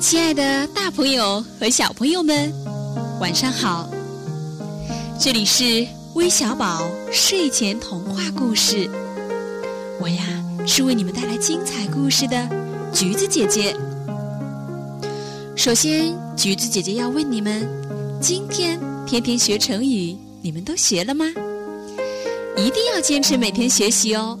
[0.00, 2.52] 亲爱的，大朋友和小朋友们，
[3.20, 3.90] 晚上好！
[5.18, 8.88] 这里是微小宝睡前童话故事，
[10.00, 10.22] 我呀
[10.64, 12.48] 是为你们带来精彩故事的
[12.92, 13.74] 橘子姐姐。
[15.56, 17.68] 首先，橘子姐姐要问你们：
[18.20, 21.26] 今天天天学成语，你们都学了吗？
[22.56, 24.38] 一定要坚持每天学习哦。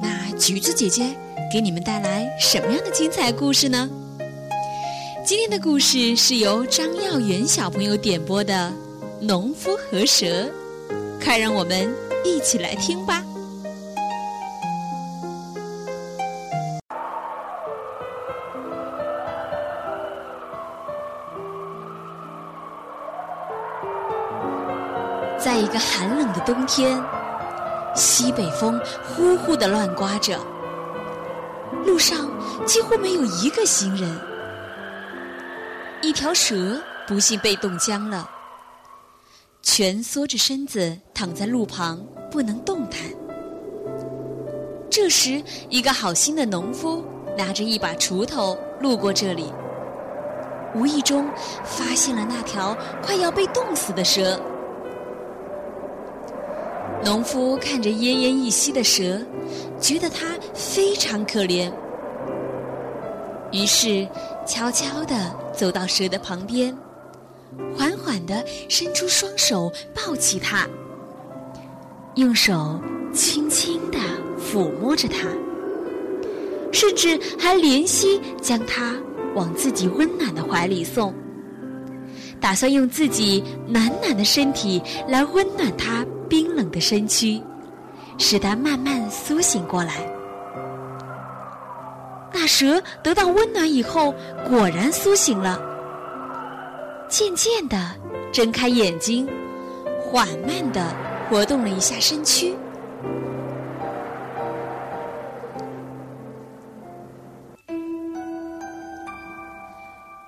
[0.00, 1.04] 那橘子姐姐
[1.52, 3.90] 给你们带来什么样的精彩故事呢？
[5.22, 8.72] 今天的故事是由张耀元小朋友点播的
[9.24, 10.26] 《农夫和蛇》，
[11.22, 13.22] 快让我们一起来听吧。
[25.38, 27.02] 在一个寒冷的冬天，
[27.94, 30.38] 西北风呼呼的乱刮着，
[31.84, 32.30] 路上
[32.64, 34.29] 几乎没有一个行人。
[36.02, 38.28] 一条蛇不幸被冻僵了，
[39.62, 43.02] 蜷缩着身子躺在路旁，不能动弹。
[44.88, 47.04] 这时，一个好心的农夫
[47.36, 49.52] 拿着一把锄头路过这里，
[50.74, 51.28] 无意中
[51.64, 54.40] 发现了那条快要被冻死的蛇。
[57.04, 59.20] 农夫看着奄奄一息的蛇，
[59.78, 61.70] 觉得它非常可怜，
[63.52, 64.08] 于是
[64.46, 65.34] 悄悄地。
[65.52, 66.74] 走到蛇的旁边，
[67.76, 70.66] 缓缓地伸出双手抱起它，
[72.14, 72.80] 用手
[73.12, 73.98] 轻轻地
[74.40, 75.28] 抚摸着它，
[76.72, 78.96] 甚至还怜惜将它
[79.34, 81.12] 往自己温暖的怀里送，
[82.40, 87.38] 打算用自己暖暖的身体来温暖它冰冷的身躯，
[88.16, 90.06] 使它慢慢苏醒过来。
[92.42, 94.14] 那蛇得到温暖以后，
[94.48, 95.60] 果然苏醒了，
[97.06, 97.94] 渐渐地
[98.32, 99.28] 睁开眼睛，
[100.00, 100.82] 缓慢地
[101.28, 102.56] 活动了一下身躯。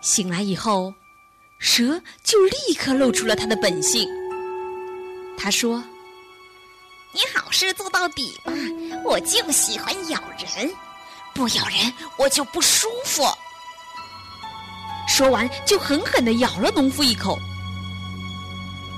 [0.02, 0.92] 醒来以后，
[1.58, 4.06] 蛇就立刻露出了它的本性。
[5.38, 5.82] 他说
[7.14, 8.52] ：“你好事做到底吧，
[9.02, 10.70] 我就喜欢咬人。”
[11.34, 13.22] 不咬人，我就不舒服。
[15.08, 17.38] 说完，就狠狠地咬了农夫一口。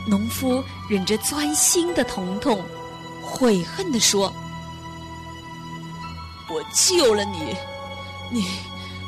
[0.07, 2.63] 农夫忍着钻心的疼痛，
[3.23, 4.33] 悔恨地说
[6.51, 7.57] ：“我救了你，
[8.31, 8.47] 你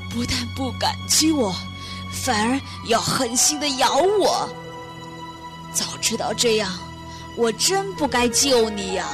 [0.09, 1.55] 不但不感激我，
[2.11, 4.49] 反而要狠心的咬我。
[5.73, 6.73] 早知道这样，
[7.37, 9.07] 我真不该救你呀！”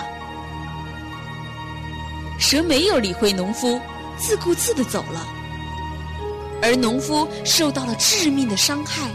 [2.39, 3.81] 蛇没有理会农夫。
[4.19, 5.27] 自顾自的走了，
[6.63, 9.11] 而农夫受到了致命的伤害，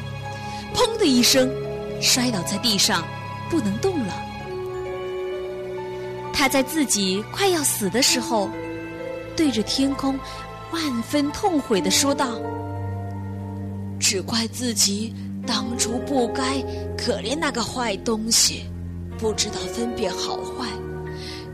[0.73, 1.49] 砰的一声，
[2.01, 3.03] 摔倒在地上，
[3.49, 4.13] 不能动了。
[6.33, 8.49] 他在自己快要死的时候，
[9.35, 10.19] 对着天空，
[10.71, 12.39] 万分痛悔的说道
[13.99, 15.15] ：“只怪自己
[15.47, 16.61] 当初不该
[16.97, 18.65] 可怜那个坏东西，
[19.17, 20.67] 不知道分辨好坏，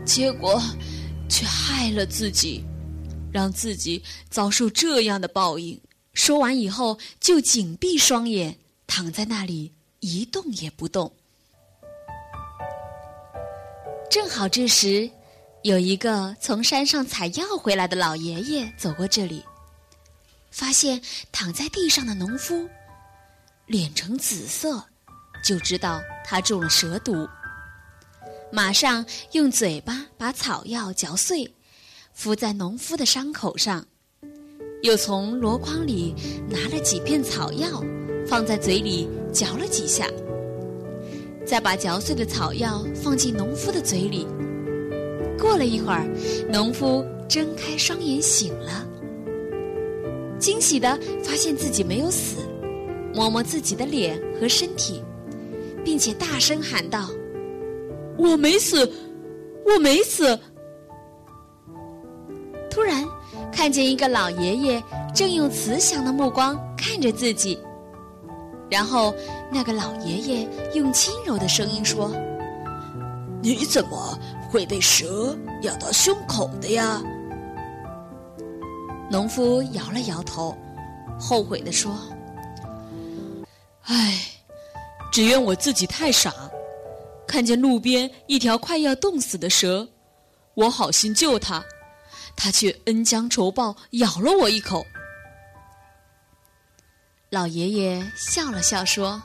[0.04, 0.60] 结果
[1.30, 2.62] 却害了自己。”
[3.34, 4.00] 让自己
[4.30, 5.80] 遭受这样的报应。
[6.12, 8.56] 说完以后，就紧闭双眼，
[8.86, 11.12] 躺在那里一动也不动。
[14.08, 15.10] 正好这时，
[15.64, 19.42] 有一个从山上采药回来的老爷爷走过这里，
[20.52, 21.02] 发现
[21.32, 22.68] 躺在地上的农夫
[23.66, 24.80] 脸呈紫色，
[25.42, 27.28] 就知道他中了蛇毒，
[28.52, 31.52] 马上用嘴巴把草药嚼碎。
[32.14, 33.84] 敷在农夫的伤口上，
[34.82, 36.14] 又从箩筐里
[36.48, 37.82] 拿了几片草药，
[38.24, 40.08] 放在嘴里嚼了几下，
[41.44, 44.26] 再把嚼碎的草药放进农夫的嘴里。
[45.36, 46.08] 过了一会儿，
[46.50, 48.88] 农夫睁开双眼醒了，
[50.38, 52.36] 惊喜的发现自己没有死，
[53.12, 55.02] 摸摸自己的脸和身体，
[55.84, 57.10] 并且大声喊道
[58.16, 58.90] ：“我没死，
[59.66, 60.38] 我没死！”
[62.74, 63.06] 突然，
[63.52, 64.82] 看见一个老爷爷
[65.14, 67.56] 正用慈祥的目光看着自己，
[68.68, 69.14] 然后
[69.48, 72.10] 那个老爷爷用轻柔的声音说
[73.40, 74.18] ：“你怎么
[74.50, 77.00] 会被蛇咬到胸口的呀？”
[79.08, 80.52] 农夫摇了摇头，
[81.16, 81.96] 后悔地说
[83.86, 84.18] ：“唉，
[85.12, 86.34] 只怨我自己太傻，
[87.24, 89.86] 看见路边一条快要冻死的蛇，
[90.54, 91.64] 我好心救它。”
[92.36, 94.86] 他却恩将仇报，咬了我一口。
[97.30, 99.22] 老爷爷笑了笑说：“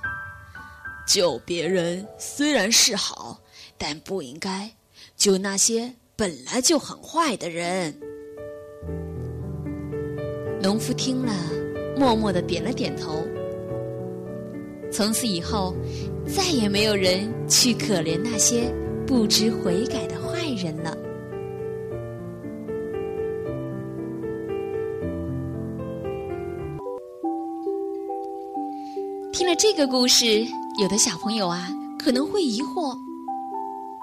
[1.07, 3.39] 救别人虽然是好，
[3.77, 4.71] 但不应该
[5.15, 7.99] 救那些本来就很坏的人。”
[10.61, 11.33] 农夫听了，
[11.97, 13.25] 默默的点了点头。
[14.91, 15.75] 从此以后，
[16.27, 18.73] 再也没有人去可怜那些
[19.05, 20.97] 不知悔改的坏人了。
[29.39, 30.45] 听了这个故事，
[30.81, 32.93] 有的小朋友啊可能会疑惑：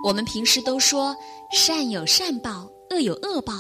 [0.03, 1.15] 我们平时都说
[1.53, 3.53] 善有善报，恶有恶报，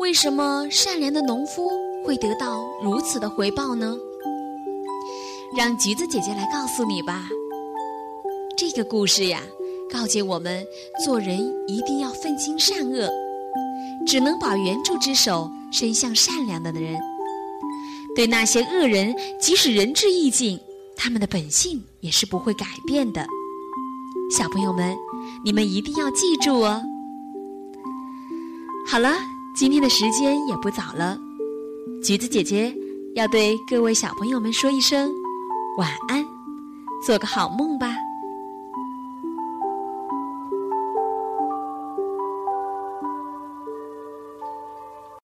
[0.00, 1.70] 为什么善良的农夫
[2.04, 3.96] 会得到如此的回报呢？
[5.56, 7.28] 让橘子姐姐来告诉你吧。
[8.56, 9.40] 这个故事呀，
[9.88, 10.66] 告诫我们
[11.04, 13.08] 做人一定要分清善恶，
[14.04, 16.98] 只能把援助之手伸向善良的人。
[18.16, 20.58] 对那些恶人，即使仁至义尽，
[20.96, 23.26] 他们的本性也是不会改变的。
[24.30, 24.96] 小朋友们，
[25.44, 26.82] 你们一定要记住哦。
[28.88, 29.14] 好了，
[29.54, 31.18] 今天的时间也不早了，
[32.02, 32.74] 橘子姐姐
[33.14, 35.12] 要对各位小朋友们说一声。
[35.78, 36.24] 晚安，
[37.04, 37.94] 做个好梦吧。